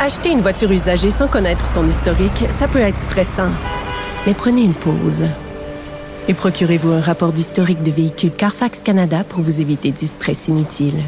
Acheter 0.00 0.30
une 0.30 0.40
voiture 0.40 0.70
usagée 0.70 1.10
sans 1.10 1.28
connaître 1.28 1.66
son 1.66 1.88
historique, 1.88 2.44
ça 2.50 2.68
peut 2.68 2.80
être 2.80 2.98
stressant. 2.98 3.50
Mais 4.26 4.34
prenez 4.34 4.62
une 4.62 4.74
pause. 4.74 5.24
Et 6.28 6.34
procurez-vous 6.34 6.92
un 6.92 7.00
rapport 7.00 7.32
d'historique 7.32 7.82
de 7.82 7.90
véhicule 7.90 8.30
Carfax 8.32 8.82
Canada 8.82 9.24
pour 9.28 9.40
vous 9.40 9.60
éviter 9.60 9.90
du 9.90 10.06
stress 10.06 10.48
inutile. 10.48 11.02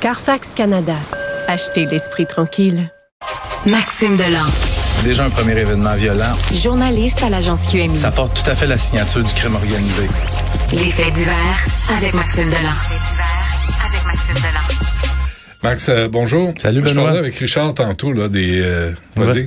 Carfax 0.00 0.50
Canada. 0.54 0.94
Achetez 1.48 1.86
l'esprit 1.86 2.26
tranquille. 2.26 2.90
Maxime 3.66 4.16
Delan, 4.16 4.44
Déjà 5.04 5.24
un 5.24 5.30
premier 5.30 5.52
événement 5.60 5.94
violent. 5.94 6.34
journaliste 6.52 7.22
à 7.22 7.28
l'agence 7.30 7.66
QMI. 7.68 7.96
Ça 7.96 8.10
porte 8.10 8.42
tout 8.42 8.50
à 8.50 8.54
fait 8.54 8.66
la 8.66 8.78
signature 8.78 9.22
du 9.22 9.32
crime 9.32 9.54
organisé. 9.54 10.08
Les 10.72 10.90
faits 10.90 11.14
divers 11.14 11.64
avec 11.96 12.12
Maxime 12.14 12.46
Delan. 12.48 12.74
avec 13.88 14.04
Maxime 14.04 14.34
Delan. 14.36 14.91
Max, 15.62 15.88
euh, 15.88 16.08
bonjour. 16.08 16.52
Salut, 16.58 16.80
Moi, 16.80 16.88
Je 16.88 16.94
Benoît. 16.94 17.04
parlais 17.06 17.18
avec 17.20 17.36
Richard 17.36 17.74
tantôt, 17.74 18.12
là, 18.12 18.28
des... 18.28 18.60
euh. 18.60 18.92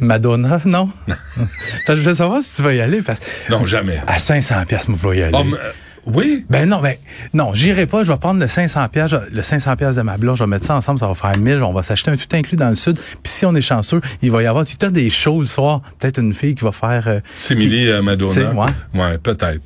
Madonna, 0.02 0.62
non? 0.66 0.90
Je 1.88 1.94
veux 1.94 2.16
savoir 2.16 2.42
si 2.42 2.56
tu 2.56 2.62
vas 2.62 2.74
y 2.74 2.80
aller. 2.80 3.02
Parce 3.02 3.20
Non, 3.50 3.66
jamais. 3.66 4.02
à 4.08 4.18
500 4.18 4.56
pièces, 4.66 4.88
moi, 4.88 4.98
je 5.02 5.10
vais 5.10 5.18
y 5.18 5.24
aller. 5.24 5.38
Ah, 5.38 5.44
mais, 5.46 5.58
euh, 5.58 5.72
oui? 6.06 6.46
Ben 6.50 6.70
non, 6.70 6.80
ben 6.80 6.96
non, 7.34 7.54
j'irai 7.54 7.86
pas. 7.86 8.04
Je 8.04 8.12
vais 8.14 8.18
prendre 8.18 8.40
le 8.40 8.48
500 8.48 8.88
pièces, 8.88 9.12
le 9.30 9.42
500 9.44 9.76
pièces 9.76 9.98
de 9.98 10.04
ma 10.04 10.18
blonde. 10.18 10.38
Je 10.38 10.44
vais 10.44 10.50
mettre 10.50 10.66
ça 10.66 10.76
ensemble, 10.78 11.00
ça 11.00 11.08
va 11.10 11.16
faire 11.16 11.38
1000. 11.38 11.62
On 11.64 11.74
va 11.74 11.84
s'acheter 11.84 12.12
un 12.12 12.16
tout 12.16 12.34
inclus 12.34 12.56
dans 12.56 12.70
le 12.70 12.76
sud. 12.76 12.96
Puis 12.98 13.34
si 13.34 13.46
on 13.46 13.54
est 13.54 13.62
chanceux, 13.62 14.00
il 14.22 14.32
va 14.32 14.42
y 14.42 14.46
avoir 14.48 14.64
tout 14.66 14.74
le 14.80 14.86
temps 14.88 14.92
des 14.92 15.10
shows 15.10 15.42
le 15.42 15.48
soir. 15.48 15.80
Peut-être 16.00 16.20
une 16.22 16.34
fille 16.34 16.56
qui 16.56 16.64
va 16.64 16.72
faire. 16.72 17.04
euh, 17.08 17.20
Simili 17.36 17.90
Madonna. 18.02 18.54
ouais. 18.54 19.02
Ouais, 19.02 19.18
peut-être. 19.18 19.62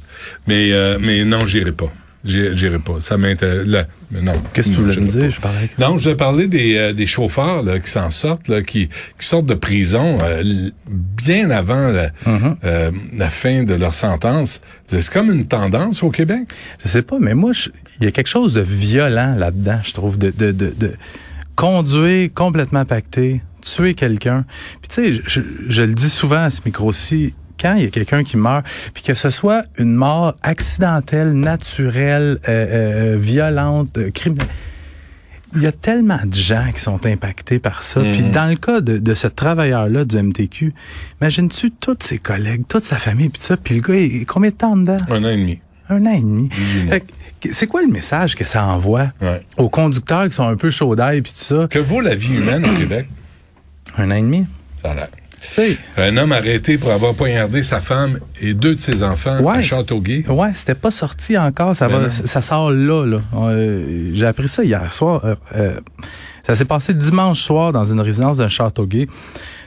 Mais, 0.47 0.72
euh, 0.72 0.97
mais 1.00 1.23
non, 1.25 1.45
j'irai 1.45 1.73
pas. 1.73 1.91
J'irai 2.25 2.80
pas. 2.80 3.00
Ça 3.00 3.17
m'intéresse. 3.17 3.66
Non. 4.12 4.34
Qu'est-ce 4.53 4.70
que 4.70 4.73
tu 4.75 4.81
voulais 4.81 4.95
me 4.98 5.06
pas. 5.08 5.12
dire? 5.14 5.31
Je 5.31 5.39
parlais 5.39 5.58
avec 5.59 5.80
Non, 5.80 5.98
je 5.98 6.09
parler 6.09 6.48
des, 6.48 6.75
euh, 6.78 6.92
des 6.94 7.06
chauffeurs 7.06 7.64
là, 7.64 7.80
qui 7.80 7.89
s'en 7.89 8.09
sortent, 8.12 8.50
là, 8.50 8.62
qui, 8.62 8.89
qui 8.89 9.25
sortent 9.25 9.45
de 9.45 9.53
prison 9.53 10.17
euh, 10.22 10.70
bien 10.88 11.50
avant 11.50 11.88
la, 11.88 12.09
Mm-hmm. 12.25 12.56
euh, 12.66 12.92
la 13.16 13.30
fin 13.30 13.64
de 13.64 13.73
leur 13.73 13.94
sentence. 13.94 14.59
C'est 14.88 15.08
comme 15.09 15.31
une 15.31 15.47
tendance 15.47 16.03
au 16.03 16.09
Québec? 16.09 16.42
Je 16.84 16.90
sais 16.90 17.02
pas, 17.03 17.17
mais 17.20 17.36
moi, 17.36 17.52
il 18.00 18.06
y 18.06 18.08
a 18.08 18.12
quelque 18.12 18.28
chose 18.28 18.53
de 18.56 18.62
violent 18.62 19.36
là-dedans, 19.38 19.80
je 19.84 19.94
trouve, 19.94 20.17
de, 20.17 20.31
de, 20.31 20.52
de, 20.52 20.73
de 20.78 20.92
conduire 21.56 22.30
complètement 22.34 22.86
pacté, 22.86 23.42
tuer 23.62 23.94
quelqu'un. 23.94 24.45
Puis 24.81 24.90
tu 24.90 24.95
sais, 24.95 25.14
je, 25.14 25.22
je- 25.42 25.42
je 25.70 25.81
le 25.84 25.94
dis 25.94 26.09
souvent 26.09 26.44
à 26.44 26.50
ce 26.50 26.62
micro-ci, 26.66 27.34
quand 27.59 27.75
il 27.75 27.83
y 27.83 27.88
a 27.88 27.89
quelqu'un 27.89 28.23
qui 28.23 28.38
meurt, 28.38 28.65
puis 28.93 29.03
que 29.03 29.13
ce 29.13 29.29
soit 29.31 29.63
une 29.77 29.93
mort 29.93 30.35
accidentelle, 30.43 31.33
naturelle, 31.33 32.39
euh, 32.47 33.13
euh, 33.13 33.17
violente, 33.19 33.97
euh, 33.97 34.11
criminelle, 34.11 34.47
il 35.55 35.63
y 35.63 35.67
a 35.67 35.71
tellement 35.71 36.19
de 36.23 36.33
gens 36.35 36.67
qui 36.73 36.79
sont 36.79 37.03
impactés 37.07 37.57
par 37.57 37.81
ça. 37.81 38.01
Puis 38.01 38.21
dans 38.21 38.47
le 38.47 38.55
cas 38.55 38.81
de, 38.81 38.99
de 38.99 39.13
ce 39.16 39.25
travailleur-là 39.27 40.05
du 40.05 40.16
MTQ, 40.21 40.73
imagines-tu 41.19 41.71
tous 41.71 41.97
ses 42.01 42.19
collègues, 42.19 42.67
toute 42.67 42.83
sa 42.83 42.97
famille, 42.97 43.29
puis 43.29 43.39
tout 43.39 43.47
ça, 43.47 43.57
puis 43.57 43.75
le 43.75 43.81
gars, 43.81 43.95
il, 43.95 44.25
combien 44.27 44.51
de 44.51 44.55
temps 44.55 44.77
dedans? 44.77 44.97
Un 45.09 45.23
an 45.23 45.29
et 45.29 45.38
demi. 45.38 45.59
Un 45.89 46.05
an 46.05 46.11
et 46.13 46.21
demi. 46.21 46.49
Fait 46.51 47.03
C'est 47.51 47.66
quoi 47.66 47.81
le 47.81 47.88
message 47.88 48.35
que 48.35 48.45
ça 48.45 48.63
envoie 48.66 49.11
Ouais. 49.22 49.41
aux 49.57 49.69
conducteurs 49.69 50.25
qui 50.25 50.34
sont 50.34 50.47
un 50.47 50.55
peu 50.55 50.69
chauds 50.69 50.95
d'ail 50.95 51.23
puis 51.23 51.31
tout 51.34 51.39
ça? 51.39 51.67
Que 51.67 51.79
vaut 51.79 52.01
la 52.01 52.13
vie 52.13 52.35
humaine 52.35 52.63
au 52.66 52.78
Québec? 52.78 53.09
Un 53.97 54.11
an 54.11 54.16
et 54.16 54.22
demi. 54.22 54.45
Ça 54.84 54.91
a 54.91 54.94
l'air. 54.94 55.07
Un 55.97 56.17
homme 56.17 56.31
arrêté 56.31 56.77
pour 56.77 56.91
avoir 56.91 57.13
poignardé 57.13 57.61
sa 57.61 57.79
femme 57.79 58.19
et 58.41 58.53
deux 58.53 58.75
de 58.75 58.79
ses 58.79 59.03
enfants 59.03 59.38
à 59.38 59.41
Ouais, 59.41 59.61
Châteauguay. 59.63 60.25
Ouais, 60.29 60.51
c'était 60.53 60.75
pas 60.75 60.91
sorti 60.91 61.38
encore. 61.38 61.75
Ça 61.75 61.88
Ben 61.88 62.00
va, 62.00 62.09
ça 62.09 62.41
sort 62.41 62.72
là. 62.72 63.05
là. 63.05 63.19
Euh, 63.35 64.11
J'ai 64.13 64.25
appris 64.25 64.47
ça 64.47 64.63
hier 64.63 64.91
soir. 64.94 65.22
Euh, 65.25 65.35
euh, 65.55 65.79
ça 66.45 66.55
s'est 66.55 66.66
passé 66.66 66.94
dimanche 66.94 67.41
soir 67.41 67.72
dans 67.72 67.85
une 67.85 67.99
résidence 68.01 68.38
d'un 68.38 68.49
château 68.49 68.85
gay. 68.88 69.07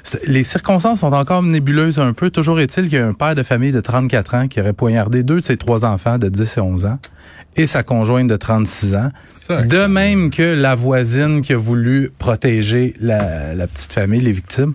C'est- 0.03 0.27
Les 0.27 0.43
circonstances 0.45 1.01
sont 1.01 1.13
encore 1.13 1.43
nébuleuses 1.43 1.99
un 2.01 2.13
peu. 2.13 2.31
Toujours 2.31 2.59
est-il 2.61 2.89
qu'il 2.89 2.99
y 2.99 3.03
a 3.03 3.07
un 3.07 3.13
père 3.13 3.35
de 3.35 3.43
famille 3.43 3.71
de 3.73 3.81
34 3.81 4.35
ans 4.35 4.49
qui 4.49 4.61
aurait 4.61 4.73
poignardé 4.73 5.23
deux 5.23 5.37
de 5.37 5.45
ses 5.45 5.57
trois 5.57 5.85
enfants 5.85 6.19
de 6.19 6.29
10 6.29 6.57
et 6.57 6.61
11 6.61 6.87
ans 6.87 6.99
et 7.55 7.67
sa 7.67 7.83
conjointe 7.83 8.27
de 8.29 8.37
36 8.37 8.95
ans. 8.97 9.11
De 9.67 9.87
même 9.87 10.31
que 10.31 10.43
la 10.55 10.75
voisine 10.75 11.43
qui 11.43 11.53
a 11.53 11.57
voulu 11.59 12.11
protéger 12.19 12.95
la, 13.01 13.53
la 13.55 13.67
petite 13.67 13.93
famille, 13.93 14.21
les 14.21 14.33
victimes. 14.33 14.73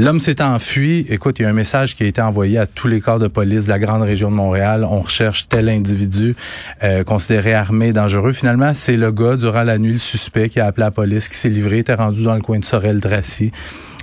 L'homme 0.00 0.20
s'est 0.20 0.40
enfui. 0.40 1.04
Écoute, 1.08 1.40
il 1.40 1.42
y 1.42 1.44
a 1.44 1.48
un 1.48 1.52
message 1.52 1.96
qui 1.96 2.04
a 2.04 2.06
été 2.06 2.22
envoyé 2.22 2.56
à 2.56 2.66
tous 2.66 2.86
les 2.86 3.00
corps 3.00 3.18
de 3.18 3.26
police 3.26 3.64
de 3.64 3.70
la 3.70 3.80
grande 3.80 4.02
région 4.02 4.30
de 4.30 4.36
Montréal. 4.36 4.86
On 4.88 5.00
recherche 5.00 5.48
tel 5.48 5.68
individu 5.68 6.36
euh, 6.84 7.02
considéré 7.02 7.52
armé, 7.52 7.92
dangereux. 7.92 8.30
Finalement, 8.30 8.74
c'est 8.74 8.96
le 8.96 9.10
gars, 9.10 9.34
durant 9.34 9.64
la 9.64 9.76
nuit, 9.76 9.94
le 9.94 9.98
suspect 9.98 10.50
qui 10.50 10.60
a 10.60 10.66
appelé 10.66 10.84
la 10.84 10.92
police, 10.92 11.28
qui 11.28 11.34
s'est 11.34 11.48
livré, 11.48 11.78
était 11.78 11.94
rendu 11.94 12.22
dans 12.22 12.36
le 12.36 12.40
coin 12.42 12.60
de 12.60 12.64
Sorel-Dracy. 12.64 13.50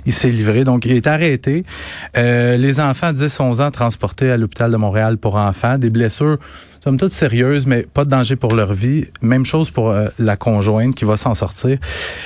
Il 0.06 0.12
s'est 0.12 0.30
livré, 0.30 0.64
donc 0.64 0.84
il 0.86 0.92
est 0.92 1.06
arrêté. 1.06 1.64
Euh, 2.16 2.56
les 2.56 2.80
enfants 2.80 3.12
10-11 3.12 3.60
ans 3.60 3.70
transportés 3.70 4.30
à 4.30 4.36
l'hôpital 4.36 4.70
de 4.70 4.76
Montréal 4.76 5.18
pour 5.18 5.34
enfants. 5.34 5.78
Des 5.78 5.90
blessures, 5.90 6.38
somme 6.82 6.96
toute 6.96 7.12
sérieuses, 7.12 7.66
mais 7.66 7.82
pas 7.82 8.04
de 8.04 8.10
danger 8.10 8.36
pour 8.36 8.54
leur 8.54 8.72
vie. 8.72 9.06
Même 9.20 9.44
chose 9.44 9.70
pour 9.70 9.90
euh, 9.90 10.08
la 10.18 10.36
conjointe 10.36 10.94
qui 10.94 11.04
va 11.04 11.16
s'en 11.16 11.34
sortir. 11.34 11.78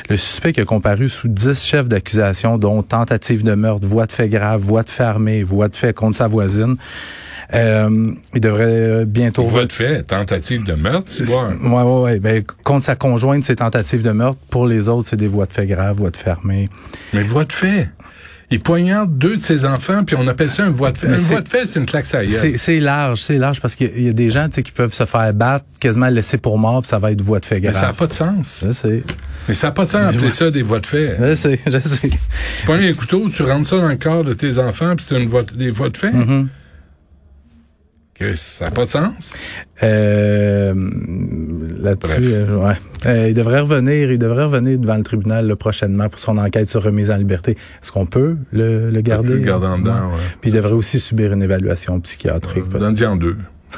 Le 0.09 0.17
suspect 0.17 0.53
qui 0.53 0.61
a 0.61 0.65
comparu 0.65 1.09
sous 1.09 1.29
10 1.29 1.65
chefs 1.65 1.89
d'accusation, 1.89 2.59
dont 2.59 2.83
tentative 2.83 3.43
de 3.43 3.55
meurtre, 3.55 3.87
voie 3.87 4.07
de 4.07 4.13
fait 4.13 4.29
grave, 4.29 4.61
voie 4.61 4.83
de 4.83 4.91
fait 4.91 5.05
armée, 5.05 5.43
voie 5.43 5.69
de 5.69 5.77
fait 5.77 5.95
contre 5.95 6.17
sa 6.17 6.29
voisine. 6.29 6.77
Euh, 7.53 8.13
il 8.35 8.41
devrait 8.41 9.05
bientôt... 9.07 9.45
Voie 9.47 9.65
de 9.65 9.73
fait, 9.73 10.03
tentative 10.05 10.63
de 10.63 10.75
meurtre, 10.75 11.07
c'est 11.07 11.25
bon. 11.25 11.49
Ouais, 11.63 11.83
ouais, 11.83 12.03
ouais. 12.13 12.21
Ben, 12.21 12.45
contre 12.65 12.85
sa 12.85 12.95
conjointe, 12.97 13.43
c'est 13.45 13.57
tentative 13.57 14.03
de 14.03 14.13
meurtre. 14.13 14.39
Pour 14.51 14.67
les 14.67 14.89
autres, 14.89 15.09
c'est 15.09 15.17
des 15.17 15.27
voies 15.29 15.47
de 15.47 15.53
fait 15.53 15.67
grave, 15.67 15.97
voies 15.97 16.11
de 16.11 16.19
armée. 16.31 16.69
Mais 17.13 17.23
voie 17.25 17.45
de 17.45 17.53
fait. 17.53 17.89
Il 18.53 18.59
poignarde 18.61 19.17
deux 19.17 19.37
de 19.37 19.41
ses 19.41 19.65
enfants, 19.65 20.03
puis 20.05 20.17
on 20.19 20.27
appelle 20.27 20.51
ça 20.51 20.67
une 20.67 20.73
voie 20.73 20.91
de 20.91 20.99
fait. 20.99 21.07
Mais 21.07 21.15
une 21.15 21.21
c'est- 21.21 21.33
voie 21.35 21.41
de 21.41 21.49
fait, 21.49 21.67
c'est 21.67 21.79
une 21.79 21.87
claque 21.87 22.13
à 22.15 22.29
C'est 22.29 22.59
c'est 22.59 22.81
large, 22.81 23.21
c'est 23.21 23.39
large 23.39 23.61
parce 23.61 23.77
qu'il 23.77 23.87
y 23.87 23.91
a- 23.91 23.97
il 23.97 24.03
y 24.07 24.09
a 24.09 24.13
des 24.13 24.29
gens 24.31 24.47
tu 24.49 24.55
sais, 24.57 24.63
qui 24.65 24.73
peuvent 24.73 24.93
se 24.93 25.07
faire 25.07 25.33
battre, 25.35 25.65
quasiment 25.79 26.09
laisser 26.09 26.37
pour 26.37 26.59
mort, 26.59 26.83
puis 26.83 26.89
ça 26.89 26.99
va 26.99 27.13
être 27.13 27.21
voie 27.21 27.39
de 27.39 27.45
fait 27.47 27.57
Mais 27.57 27.61
grave. 27.69 27.75
ça 27.75 27.87
n'a 27.87 27.93
pas 27.93 28.09
de 28.09 28.13
sens. 28.13 28.65
Je 28.67 28.73
sais, 28.73 29.05
Mais 29.47 29.55
ça 29.55 29.69
n'a 29.69 29.73
pas 29.73 29.85
de 29.85 29.91
sens 29.91 30.03
d'appeler 30.03 30.31
ça 30.33 30.51
des 30.51 30.63
voies 30.63 30.81
de 30.81 30.87
fait. 30.87 31.17
je 31.21 31.35
sais, 31.35 31.61
je 31.65 31.79
sais. 31.79 32.09
Tu 32.09 32.19
prends 32.65 32.75
un 32.75 32.93
couteau, 32.93 33.29
tu 33.29 33.43
rentres 33.45 33.69
ça 33.69 33.77
dans 33.77 33.87
le 33.89 33.95
corps 33.97 34.25
de 34.25 34.35
tes 34.35 34.59
enfants, 34.59 34.95
puis 34.97 35.07
c'est 35.09 35.21
une 35.21 35.29
voie, 35.29 35.43
des 35.45 35.71
voies 35.71 35.89
de 35.89 35.97
fait. 35.97 36.11
Mm-hmm. 36.11 36.47
Ça 38.35 38.67
n'a 38.67 38.71
pas 38.71 38.85
de 38.85 38.91
sens? 38.91 39.33
Euh, 39.83 40.75
Là-dessus, 41.81 42.21
euh, 42.23 42.57
ouais. 42.59 42.75
Euh, 43.07 43.29
il 43.29 43.35
devrait 43.35 43.61
revenir, 43.61 44.13
il 44.13 44.19
devrait 44.19 44.45
revenir 44.45 44.79
devant 44.79 44.97
le 44.97 45.03
tribunal 45.03 45.47
là, 45.47 45.57
prochainement 45.57 46.09
pour 46.09 46.21
son 46.21 46.37
enquête 46.37 46.69
sur 46.69 46.83
remise 46.83 47.11
en 47.11 47.17
liberté. 47.17 47.53
Est-ce 47.53 47.91
qu'on 47.91 48.07
peut 48.07 48.37
le, 48.53 48.91
le 48.91 49.01
garder? 49.01 49.35
Le 49.35 49.39
garder 49.39 49.67
en 49.67 49.79
dedans, 49.79 50.09
ouais. 50.11 50.19
Puis 50.41 50.51
il 50.51 50.55
devrait 50.55 50.73
aussi 50.73 51.01
subir 51.01 51.33
une 51.33 51.43
évaluation 51.43 51.99
psychiatrique. 52.01 52.69
Donne-y 52.69 53.07
en 53.07 53.17
deux. 53.17 53.37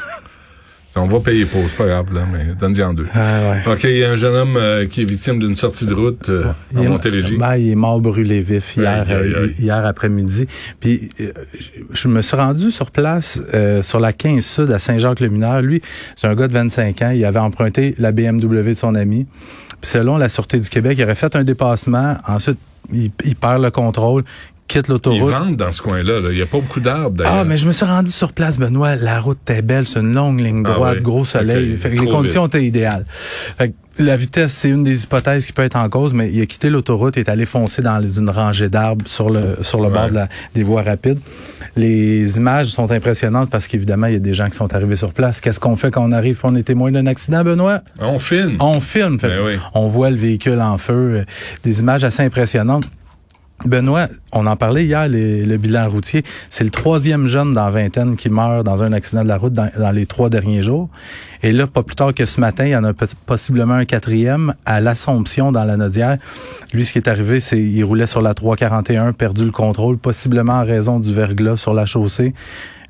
On 0.94 1.06
va 1.06 1.20
payer 1.20 1.46
pour, 1.46 1.62
c'est 1.68 1.76
pas 1.76 1.86
grave, 1.86 2.12
là, 2.12 2.26
mais 2.30 2.54
donne-y 2.54 2.82
en 2.82 2.92
deux. 2.92 3.06
Ah 3.14 3.40
ouais. 3.66 3.72
OK, 3.72 3.84
il 3.84 3.96
y 3.96 4.04
a 4.04 4.10
un 4.10 4.16
jeune 4.16 4.34
homme 4.34 4.56
euh, 4.58 4.86
qui 4.86 5.00
est 5.00 5.04
victime 5.04 5.38
d'une 5.40 5.56
sortie 5.56 5.86
de 5.86 5.94
route 5.94 6.28
euh, 6.28 6.44
Il 6.72 6.80
en 6.80 6.82
est- 6.82 6.88
Montérégie. 6.88 7.36
ben, 7.38 7.56
il 7.56 7.70
est 7.70 7.74
mort 7.74 7.98
brûlé 8.00 8.42
vif 8.42 8.76
hier, 8.76 9.06
Aïe, 9.08 9.14
aïe, 9.14 9.32
euh, 9.34 9.44
aïe. 9.44 9.54
hier 9.58 9.86
après-midi. 9.86 10.46
Puis 10.80 11.08
euh, 11.20 11.32
je- 11.94 12.08
me 12.08 12.20
suis 12.20 12.36
rendu 12.36 12.70
sur 12.70 12.90
place 12.90 13.40
euh, 13.54 13.82
sur 13.82 14.00
la 14.00 14.12
15 14.12 14.44
Sud 14.44 14.70
à 14.70 14.78
Saint-Jacques-le-Mineur. 14.78 15.62
Lui, 15.62 15.80
c'est 16.14 16.26
un 16.26 16.34
gars 16.34 16.46
de 16.48 16.52
25 16.52 17.00
ans. 17.00 17.10
Il 17.10 17.24
avait 17.24 17.38
emprunté 17.38 17.94
la 17.98 18.12
BMW 18.12 18.62
de 18.62 18.74
son 18.74 18.94
ami. 18.94 19.26
Puis 19.80 19.90
selon 19.90 20.18
la 20.18 20.28
Sûreté 20.28 20.58
du 20.60 20.68
Québec, 20.68 20.96
il 20.98 21.04
aurait 21.04 21.14
fait 21.14 21.34
un 21.36 21.42
dépassement. 21.44 22.16
Ensuite, 22.28 22.58
il, 22.92 23.10
il 23.24 23.34
perd 23.36 23.62
le 23.62 23.70
contrôle, 23.70 24.24
quitte 24.72 24.86
Ils 24.88 24.92
l'autoroute. 24.92 25.32
vendent 25.32 25.56
dans 25.56 25.72
ce 25.72 25.82
coin-là. 25.82 26.20
là. 26.20 26.28
Il 26.30 26.36
n'y 26.36 26.42
a 26.42 26.46
pas 26.46 26.58
beaucoup 26.60 26.80
d'arbres, 26.80 27.16
d'ailleurs. 27.18 27.34
Ah, 27.40 27.44
mais 27.44 27.56
je 27.56 27.66
me 27.66 27.72
suis 27.72 27.84
rendu 27.86 28.10
sur 28.10 28.32
place, 28.32 28.58
Benoît. 28.58 28.96
La 28.96 29.20
route 29.20 29.38
était 29.48 29.62
belle. 29.62 29.86
C'est 29.86 30.00
une 30.00 30.14
longue 30.14 30.40
ligne 30.40 30.62
Ah 30.66 30.72
droite, 30.72 30.94
oui. 30.98 31.02
gros 31.02 31.24
soleil. 31.24 31.76
Fait 31.78 31.90
que 31.90 32.00
les 32.00 32.06
conditions 32.08 32.46
étaient 32.46 32.64
idéales. 32.64 33.04
Fait 33.58 33.68
que 33.70 33.74
la 33.98 34.16
vitesse, 34.16 34.52
c'est 34.54 34.70
une 34.70 34.82
des 34.84 35.02
hypothèses 35.04 35.44
qui 35.44 35.52
peut 35.52 35.62
être 35.62 35.76
en 35.76 35.88
cause, 35.90 36.14
mais 36.14 36.30
il 36.32 36.40
a 36.40 36.46
quitté 36.46 36.70
l'autoroute 36.70 37.16
et 37.18 37.20
est 37.20 37.28
allé 37.28 37.44
foncer 37.44 37.82
dans 37.82 38.00
une 38.00 38.30
rangée 38.30 38.68
d'arbres 38.70 39.06
sur 39.06 39.28
le, 39.28 39.58
sur 39.60 39.80
le 39.80 39.88
Ouais. 39.88 39.92
bord 39.92 40.08
de 40.08 40.14
la- 40.14 40.28
des 40.54 40.62
voies 40.62 40.82
rapides. 40.82 41.18
Les 41.76 42.36
images 42.38 42.66
sont 42.68 42.90
impressionnantes 42.90 43.50
parce 43.50 43.66
qu'évidemment, 43.66 44.06
il 44.06 44.14
y 44.14 44.16
a 44.16 44.20
des 44.20 44.34
gens 44.34 44.48
qui 44.48 44.56
sont 44.56 44.72
arrivés 44.74 44.96
sur 44.96 45.12
place. 45.12 45.40
Qu'est-ce 45.40 45.60
qu'on 45.60 45.76
fait 45.76 45.90
quand 45.90 46.04
on 46.06 46.12
arrive 46.12 46.36
et 46.42 46.46
on 46.46 46.54
est 46.54 46.62
témoin 46.62 46.90
d'un 46.90 47.06
accident, 47.06 47.44
Benoît? 47.44 47.80
On 48.00 48.18
filme. 48.18 48.56
On 48.60 48.80
filme. 48.80 49.18
Fait 49.18 49.28
Ben 49.28 49.40
oui. 49.46 49.52
On 49.74 49.88
voit 49.88 50.10
le 50.10 50.16
véhicule 50.16 50.60
en 50.60 50.78
feu. 50.78 51.24
Des 51.62 51.80
images 51.80 52.04
assez 52.04 52.22
impressionnantes. 52.22 52.84
Benoît, 53.64 54.08
on 54.32 54.46
en 54.46 54.56
parlait 54.56 54.84
hier, 54.84 55.06
le 55.08 55.56
bilan 55.56 55.88
routier. 55.88 56.24
C'est 56.50 56.64
le 56.64 56.70
troisième 56.70 57.26
jeune 57.26 57.54
dans 57.54 57.64
la 57.64 57.70
vingtaine 57.70 58.16
qui 58.16 58.28
meurt 58.28 58.64
dans 58.64 58.82
un 58.82 58.92
accident 58.92 59.22
de 59.22 59.28
la 59.28 59.36
route 59.36 59.52
dans, 59.52 59.94
les 59.94 60.06
trois 60.06 60.30
derniers 60.30 60.62
jours. 60.62 60.88
Et 61.42 61.52
là, 61.52 61.66
pas 61.66 61.82
plus 61.82 61.96
tard 61.96 62.14
que 62.14 62.26
ce 62.26 62.40
matin, 62.40 62.66
il 62.66 62.70
y 62.70 62.76
en 62.76 62.84
a 62.84 62.92
possiblement 63.26 63.74
un 63.74 63.84
quatrième 63.84 64.54
à 64.64 64.80
l'Assomption 64.80 65.52
dans 65.52 65.64
la 65.64 65.76
Nodière. 65.76 66.18
Lui, 66.72 66.84
ce 66.84 66.92
qui 66.92 66.98
est 66.98 67.08
arrivé, 67.08 67.40
c'est 67.40 67.60
il 67.60 67.82
roulait 67.84 68.06
sur 68.06 68.22
la 68.22 68.34
341, 68.34 69.12
perdu 69.12 69.44
le 69.44 69.52
contrôle, 69.52 69.98
possiblement 69.98 70.54
en 70.54 70.64
raison 70.64 71.00
du 71.00 71.12
verglas 71.12 71.56
sur 71.56 71.74
la 71.74 71.86
chaussée 71.86 72.34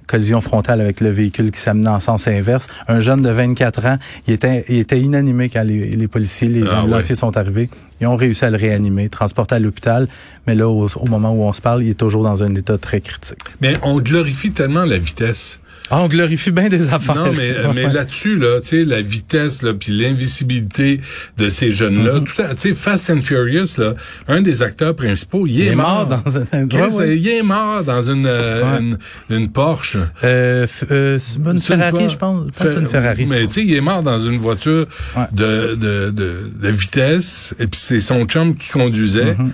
collision 0.06 0.40
frontale 0.40 0.80
avec 0.80 1.00
le 1.00 1.10
véhicule 1.10 1.50
qui 1.50 1.60
s'amenait 1.60 1.88
en 1.88 2.00
sens 2.00 2.28
inverse. 2.28 2.66
Un 2.88 3.00
jeune 3.00 3.22
de 3.22 3.30
24 3.30 3.86
ans, 3.86 3.98
il 4.26 4.34
était, 4.34 4.64
il 4.68 4.78
était 4.78 5.00
inanimé 5.00 5.48
quand 5.48 5.62
les, 5.62 5.90
les 5.96 6.08
policiers, 6.08 6.48
les 6.48 6.64
Ah 6.70 6.82
ambulanciers 6.82 7.14
sont 7.14 7.36
arrivés. 7.36 7.70
Ils 8.00 8.06
ont 8.06 8.16
réussi 8.16 8.44
à 8.44 8.50
le 8.50 8.56
réanimer, 8.56 9.08
transporter 9.08 9.54
à 9.54 9.58
l'hôpital. 9.58 10.08
Mais 10.46 10.54
là, 10.54 10.68
au, 10.68 10.86
au 10.86 11.06
moment 11.06 11.32
où 11.32 11.42
on 11.42 11.52
se 11.52 11.60
parle, 11.60 11.82
il 11.84 11.90
est 11.90 11.98
toujours 11.98 12.24
dans 12.24 12.42
un 12.42 12.54
état 12.54 12.78
très 12.78 13.00
critique. 13.00 13.38
Mais 13.60 13.76
on 13.82 14.00
glorifie 14.00 14.52
tellement 14.52 14.84
la 14.84 14.98
vitesse. 14.98 15.60
Ah, 15.94 16.00
on 16.00 16.08
glorifie 16.08 16.50
bien 16.52 16.70
des 16.70 16.88
affaires. 16.90 17.14
Non, 17.14 17.32
mais, 17.36 17.50
euh, 17.50 17.72
mais 17.74 17.82
là-dessus, 17.92 18.36
là, 18.38 18.60
tu 18.62 18.68
sais, 18.68 18.84
la 18.86 19.02
vitesse, 19.02 19.60
là, 19.60 19.74
puis 19.74 19.92
l'invisibilité 19.92 21.00
de 21.36 21.48
ces 21.50 21.70
jeunes-là, 21.70 22.20
Mm-hmm. 22.20 22.24
tout 22.24 22.42
tu 22.54 22.56
sais, 22.56 22.74
Fast 22.74 23.10
and 23.10 23.20
Furious, 23.20 23.76
là, 23.78 23.94
un 24.26 24.40
des 24.40 24.62
acteurs 24.62 24.96
principaux, 24.96 25.46
il, 25.46 25.54
Il 25.56 25.62
est, 25.62 25.66
est 25.72 25.74
mort 25.74 26.06
dans 26.06 26.38
un... 26.38 26.66
Chris, 26.66 26.78
Ouais. 26.96 27.18
Il 27.18 27.28
est 27.28 27.42
mort 27.42 27.84
dans 27.84 28.02
une, 28.10 28.24
euh, 28.26 28.62
Ouais. 28.72 28.80
une, 28.80 28.98
une 29.28 29.48
Porsche. 29.50 29.98
Euh, 30.24 30.66
euh, 30.90 31.18
une 31.44 31.60
Ferrari, 31.60 32.08
je 32.08 32.16
pense. 32.16 32.46
Je 32.58 32.68
une 32.68 32.86
Fer- 32.86 32.88
Ferrari. 32.90 33.26
Mais 33.26 33.46
tu 33.46 33.52
sais, 33.52 33.62
il 33.64 33.74
est 33.74 33.80
mort 33.82 34.02
dans 34.02 34.18
une 34.18 34.38
voiture 34.38 34.86
de, 35.32 35.74
de, 35.74 36.10
de 36.10 36.68
vitesse, 36.68 37.54
et 37.58 37.66
puis 37.66 37.78
c'est 37.78 38.00
son 38.00 38.24
chum 38.24 38.54
qui 38.56 38.70
conduisait. 38.70 39.34
Mm-hmm. 39.34 39.50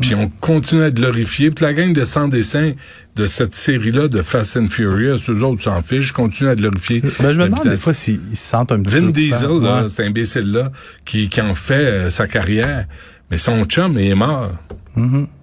Puis 0.00 0.14
on 0.14 0.28
continue 0.40 0.82
à 0.82 0.90
glorifier. 0.92 1.50
Puis 1.50 1.64
la 1.64 1.72
gang 1.72 1.92
de 1.92 2.04
sans 2.04 2.28
dessin 2.28 2.72
de 3.16 3.26
cette 3.26 3.54
série-là 3.54 4.06
de 4.08 4.22
Fast 4.22 4.56
and 4.56 4.68
Furious, 4.68 5.18
eux 5.28 5.42
autres 5.42 5.62
s'en 5.62 5.82
fichent, 5.82 6.12
continuent 6.12 6.50
à 6.50 6.54
glorifier. 6.54 7.00
Ben, 7.20 7.32
je 7.32 7.38
me 7.38 7.44
demande 7.48 7.66
des 7.68 7.76
fois 7.76 7.92
s'ils 7.92 8.20
ils 8.30 8.36
se 8.36 8.48
sentent 8.48 8.70
un 8.70 8.80
petit 8.80 8.94
Vin 8.94 9.06
peu... 9.06 9.12
Diesel, 9.12 9.60
là, 9.60 9.82
Ouais. 9.82 9.88
cet 9.88 10.00
imbécile-là, 10.06 10.70
qui, 11.04 11.28
qui 11.28 11.40
en 11.40 11.54
fait 11.56 11.74
euh, 11.74 12.10
sa 12.10 12.28
carrière. 12.28 12.86
Mais 13.30 13.38
son 13.38 13.64
chum 13.64 13.98
il 13.98 14.10
est 14.10 14.14
mort. 14.14 14.50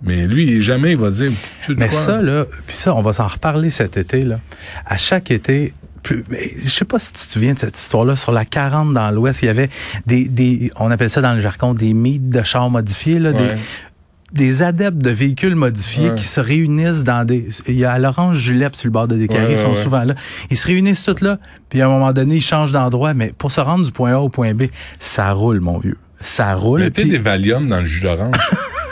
Mais 0.04 0.28
lui, 0.28 0.62
jamais 0.62 0.92
il 0.92 0.98
va 0.98 1.10
dire... 1.10 1.32
Tu 1.66 1.74
Mm-hmm. 1.74 1.76
Mais 1.80 1.88
quoi? 1.90 2.00
ça, 2.00 2.22
là, 2.22 2.46
puis 2.68 2.76
ça, 2.76 2.96
on 2.96 3.02
va 3.02 3.14
s'en 3.14 3.28
reparler 3.28 3.70
cet 3.72 3.98
été, 3.98 4.22
là. 4.24 4.40
À 4.86 4.98
chaque 4.98 5.32
été, 5.32 5.74
plus, 6.04 6.24
mais 6.30 6.50
je 6.64 6.70
sais 6.70 6.86
pas 6.86 7.00
si 7.00 7.12
tu 7.12 7.28
te 7.28 7.34
souviens 7.34 7.54
de 7.56 7.60
cette 7.60 7.78
histoire-là, 7.78 8.16
sur 8.16 8.32
la 8.32 8.46
40 8.46 8.94
dans 8.94 9.10
l'Ouest, 9.12 9.42
il 9.42 9.46
y 9.48 9.50
avait 9.50 9.70
des, 10.06 10.28
des, 10.30 10.72
on 10.78 10.90
appelle 10.92 11.10
ça 11.10 11.22
dans 11.22 11.34
le 11.34 11.42
jargon, 11.42 11.74
des 11.74 11.94
mythes 11.94 12.30
de 12.30 12.42
chars 12.44 12.70
modifiés, 12.70 13.18
là, 13.20 13.32
Ouais. 13.32 13.38
des, 13.38 13.50
des 14.32 14.62
adeptes 14.62 14.98
de 15.00 15.10
véhicules 15.10 15.56
modifiés 15.56 16.10
Ouais. 16.10 16.16
qui 16.16 16.26
se 16.26 16.40
réunissent 16.40 17.04
dans 17.04 17.26
des... 17.26 17.48
Il 17.68 17.76
y 17.76 17.86
a 17.86 17.98
l'Orange 18.00 18.38
Julep 18.38 18.76
sur 18.76 18.88
le 18.88 18.92
bord 18.92 19.08
de 19.08 19.16
Ouais, 19.16 19.28
ils 19.52 19.58
sont 19.58 19.72
ouais, 19.72 19.82
souvent 19.84 20.04
là. 20.04 20.16
Ils 20.50 20.58
se 20.58 20.68
réunissent 20.68 21.04
tous 21.04 21.22
là, 21.22 21.40
puis 21.70 21.82
à 21.82 21.86
un 21.86 21.90
moment 21.90 22.14
donné, 22.14 22.36
ils 22.36 22.42
changent 22.44 22.72
d'endroit, 22.72 23.14
mais 23.14 23.34
pour 23.38 23.52
se 23.52 23.60
rendre 23.62 23.86
du 23.86 23.92
point 23.92 24.14
A 24.14 24.20
au 24.20 24.30
point 24.30 24.54
B, 24.54 24.64
ça 25.00 25.32
roule, 25.32 25.60
mon 25.60 25.80
vieux. 25.80 25.98
Ça 26.22 26.54
roule. 26.56 26.82
Mettez 26.82 27.02
puis- 27.04 27.12
des 27.12 27.18
Valium 27.18 27.68
dans 27.68 27.80
le 27.80 27.86
jus 27.86 28.02
d'orange. 28.02 28.36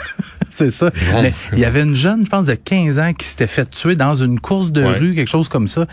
c'est 0.50 0.70
ça. 0.70 0.90
Mais 1.22 1.32
il 1.52 1.58
y 1.58 1.64
avait 1.64 1.82
une 1.82 1.94
jeune, 1.94 2.24
je 2.24 2.30
pense, 2.30 2.46
de 2.46 2.54
15 2.54 2.98
ans 2.98 3.12
qui 3.12 3.26
s'était 3.26 3.46
fait 3.46 3.68
tuer 3.70 3.96
dans 3.96 4.14
une 4.14 4.40
course 4.40 4.72
de 4.72 4.82
rue, 4.82 5.14
quelque 5.14 5.30
chose 5.30 5.48
comme 5.48 5.68
ça. 5.68 5.86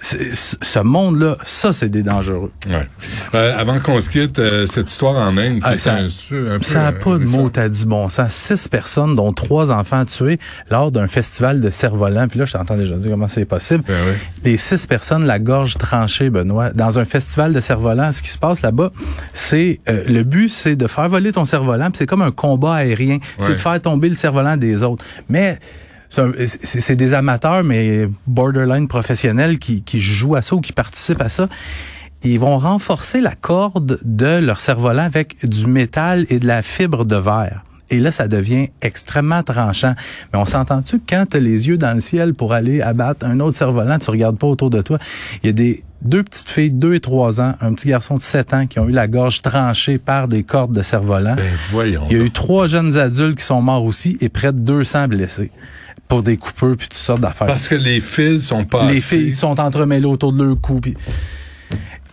Ce 0.00 0.78
monde-là, 0.78 1.36
ça, 1.44 1.72
c'est 1.72 1.88
des 1.88 2.02
dangereux. 2.02 2.50
Ouais. 2.68 2.86
Euh, 3.34 3.58
avant 3.58 3.80
qu'on 3.80 4.00
se 4.00 4.08
quitte, 4.08 4.38
euh, 4.38 4.66
cette 4.66 4.90
histoire 4.90 5.16
en 5.16 5.36
Inde, 5.36 5.60
Ah, 5.62 5.76
ça- 5.78 5.94
un, 5.94 6.06
un 6.06 6.58
peu, 6.58 6.62
Ça 6.62 6.82
n'a 6.82 6.92
pas 6.92 7.16
de 7.18 7.24
euh, 7.24 7.28
mots, 7.30 7.48
t'as 7.50 7.68
dit 7.68 7.84
bon 7.86 8.08
sens. 8.08 8.32
Six 8.32 8.68
personnes, 8.68 9.14
dont 9.14 9.32
trois 9.32 9.70
enfants 9.72 10.04
tués 10.04 10.38
lors 10.70 10.90
d'un 10.90 11.08
festival 11.08 11.60
de 11.60 11.70
cerf-volant. 11.70 12.28
Puis 12.28 12.38
là, 12.38 12.44
je 12.44 12.52
t'entends 12.52 12.76
déjà 12.76 12.94
dire 12.96 13.10
comment 13.10 13.28
c'est 13.28 13.44
possible. 13.44 13.84
Ben 13.86 13.94
oui. 14.06 14.12
Les 14.44 14.56
six 14.56 14.86
personnes, 14.86 15.24
la 15.26 15.38
gorge 15.38 15.76
tranchée, 15.78 16.30
Benoît, 16.30 16.70
dans 16.70 16.98
un 16.98 17.04
festival 17.04 17.52
de 17.52 17.60
cerf-volant, 17.60 18.12
ce 18.12 18.22
qui 18.22 18.30
se 18.30 18.38
passe 18.38 18.62
là-bas, 18.62 18.92
c'est 19.34 19.80
euh, 19.88 20.04
le 20.08 20.22
but, 20.22 20.48
c'est 20.48 20.76
de 20.76 20.86
faire 20.86 21.08
voler 21.08 21.32
ton 21.32 21.44
cerf-volant. 21.44 21.86
Puis 21.90 21.98
c'est 21.98 22.06
comme 22.06 22.22
un 22.22 22.30
combat 22.32 22.74
aérien. 22.74 23.18
C'est 23.40 23.52
de 23.52 23.56
faire 23.58 23.80
tomber 23.80 24.08
le 24.08 24.14
cerf-volant 24.14 24.56
des 24.56 24.82
autres. 24.82 25.04
Mais 25.28 25.58
c'est 26.10 26.96
des 26.96 27.14
amateurs, 27.14 27.64
mais 27.64 28.08
borderline 28.26 28.88
professionnels 28.88 29.58
qui, 29.58 29.82
qui 29.82 30.00
jouent 30.00 30.36
à 30.36 30.42
ça 30.42 30.54
ou 30.54 30.60
qui 30.60 30.72
participent 30.72 31.22
à 31.22 31.28
ça. 31.28 31.48
Ils 32.24 32.40
vont 32.40 32.58
renforcer 32.58 33.20
la 33.20 33.34
corde 33.34 34.00
de 34.04 34.38
leur 34.38 34.60
cerf-volant 34.60 35.04
avec 35.04 35.36
du 35.46 35.66
métal 35.66 36.26
et 36.30 36.40
de 36.40 36.46
la 36.46 36.62
fibre 36.62 37.04
de 37.04 37.16
verre. 37.16 37.64
Et 37.90 37.98
là, 38.00 38.12
ça 38.12 38.28
devient 38.28 38.68
extrêmement 38.82 39.42
tranchant. 39.42 39.94
Mais 40.32 40.38
on 40.38 40.44
s'entend-tu 40.44 40.98
que 40.98 41.04
quand 41.08 41.26
tu 41.30 41.36
as 41.38 41.40
les 41.40 41.68
yeux 41.68 41.76
dans 41.76 41.94
le 41.94 42.00
ciel 42.00 42.34
pour 42.34 42.52
aller 42.52 42.82
abattre 42.82 43.24
un 43.24 43.40
autre 43.40 43.56
cerf-volant, 43.56 43.98
tu 43.98 44.10
regardes 44.10 44.38
pas 44.38 44.46
autour 44.46 44.70
de 44.70 44.82
toi. 44.82 44.98
Il 45.42 45.46
y 45.46 45.50
a 45.50 45.52
des 45.52 45.84
deux 46.02 46.22
petites 46.22 46.48
filles, 46.48 46.70
deux 46.70 46.94
et 46.94 47.00
trois 47.00 47.40
ans, 47.40 47.54
un 47.60 47.72
petit 47.74 47.88
garçon 47.88 48.16
de 48.16 48.22
sept 48.22 48.54
ans 48.54 48.66
qui 48.66 48.78
ont 48.78 48.88
eu 48.88 48.92
la 48.92 49.08
gorge 49.08 49.42
tranchée 49.42 49.98
par 49.98 50.28
des 50.28 50.42
cordes 50.44 50.72
de 50.72 50.82
cerf-volant. 50.82 51.34
Ben 51.34 51.44
voyons. 51.70 52.04
Il 52.10 52.16
y 52.16 52.20
a 52.20 52.24
eu 52.24 52.30
trois 52.30 52.66
jeunes 52.66 52.96
adultes 52.96 53.38
qui 53.38 53.44
sont 53.44 53.60
morts 53.60 53.84
aussi 53.84 54.16
et 54.20 54.28
près 54.28 54.52
de 54.52 54.58
200 54.58 55.08
blessés 55.08 55.50
pour 56.06 56.22
des 56.22 56.36
coupeurs 56.36 56.76
puis 56.76 56.88
toutes 56.88 56.94
sortes 56.98 57.20
d'affaires. 57.20 57.46
Parce 57.48 57.68
que 57.68 57.74
les 57.74 58.00
fils 58.00 58.46
sont 58.46 58.64
pas 58.64 58.88
les 58.90 59.00
filles 59.00 59.32
sont 59.32 59.58
entremêlées 59.60 60.06
autour 60.06 60.32
de 60.32 60.42
leur 60.44 60.60
cou. 60.60 60.80
puis- 60.80 60.96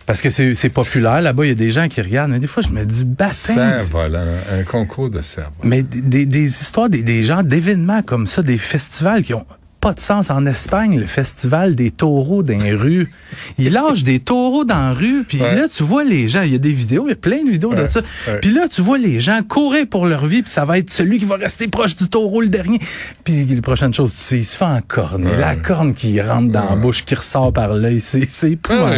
Parce 0.04 0.20
que 0.20 0.30
c'est 0.30 0.54
c'est 0.54 0.68
populaire. 0.68 1.20
Là-bas, 1.22 1.44
il 1.44 1.48
y 1.48 1.52
a 1.52 1.54
des 1.54 1.70
gens 1.70 1.88
qui 1.88 2.00
regardent. 2.02 2.30
Mais 2.32 2.38
des 2.38 2.46
fois, 2.46 2.62
je 2.62 2.68
me 2.70 2.84
dis, 2.84 3.04
baptême. 3.04 3.56
Cerf-volant, 3.56 4.24
un 4.52 4.62
concours 4.64 5.10
de 5.10 5.20
cerf-volant. 5.22 5.68
Mais 5.68 5.82
des, 5.82 6.26
des 6.26 6.44
histoires, 6.46 6.88
des, 6.88 7.02
des 7.02 7.24
gens, 7.24 7.42
d'événements 7.42 8.02
comme 8.02 8.26
ça, 8.26 8.42
des 8.42 8.58
festivals 8.58 9.24
qui 9.24 9.32
ont 9.34 9.46
pas 9.86 9.92
de 9.94 10.00
sens. 10.00 10.30
En 10.30 10.46
Espagne, 10.46 10.98
le 10.98 11.06
festival 11.06 11.76
des 11.76 11.92
taureaux 11.92 12.42
dans 12.42 12.58
les 12.60 12.72
rues. 12.74 13.08
Ils 13.56 13.70
lâchent 13.72 14.02
des 14.02 14.18
taureaux 14.18 14.64
dans 14.64 14.88
la 14.88 14.92
rue, 14.92 15.22
puis 15.28 15.40
Ouais. 15.40 15.54
là, 15.54 15.68
tu 15.68 15.84
vois 15.84 16.02
les 16.02 16.28
gens, 16.28 16.42
il 16.42 16.50
y 16.50 16.54
a 16.56 16.58
des 16.58 16.72
vidéos, 16.72 17.04
il 17.06 17.10
y 17.10 17.12
a 17.12 17.16
plein 17.16 17.44
de 17.44 17.50
vidéos 17.50 17.72
de 17.72 17.86
ça. 17.88 18.00
Puis 18.42 18.50
là, 18.52 18.66
tu 18.68 18.82
vois 18.82 18.98
les 18.98 19.20
gens 19.20 19.42
courir 19.48 19.86
pour 19.88 20.06
leur 20.06 20.26
vie, 20.26 20.42
puis 20.42 20.50
ça 20.50 20.64
va 20.64 20.78
être 20.78 20.90
celui 20.90 21.20
qui 21.20 21.24
va 21.24 21.36
rester 21.36 21.68
proche 21.68 21.94
du 21.94 22.08
taureau 22.08 22.40
le 22.40 22.48
dernier. 22.48 22.80
Puis 23.22 23.44
la 23.44 23.62
prochaine 23.62 23.94
chose, 23.94 24.12
tu 24.12 24.18
sais, 24.20 24.38
il 24.38 24.44
se 24.44 24.56
fait 24.56 24.64
encorner. 24.64 25.30
Ouais. 25.30 25.36
La 25.38 25.54
corne 25.54 25.94
qui 25.94 26.20
rentre 26.20 26.50
dans 26.50 26.68
la 26.70 26.74
bouche, 26.74 27.04
qui 27.04 27.14
ressort 27.14 27.52
par 27.52 27.72
l'œil, 27.74 28.00
c'est 28.00 28.26
c'est 28.28 28.58
Ah 28.68 28.90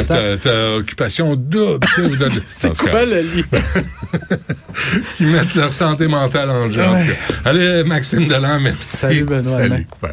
t'as, 0.42 0.76
occupation 0.76 1.36
double, 1.36 1.86
C'est 2.56 2.68
En 2.68 2.72
quoi 2.72 3.04
le 3.04 3.20
lien? 3.20 3.42
Qui 5.16 5.24
mettent 5.24 5.54
leur 5.54 5.72
santé 5.72 6.06
mentale 6.08 6.48
en 6.50 6.70
jeu. 6.70 6.82
en 6.82 6.98
tout 6.98 7.06
cas. 7.06 7.12
Allez, 7.50 7.84
Maxime 7.84 8.26
Delan, 8.26 8.58
merci. 8.60 8.96
Salut, 8.96 9.24
Benoît. 9.24 9.44
Salut. 9.44 9.86
Bye. 10.00 10.12